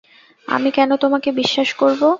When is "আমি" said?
0.47-0.69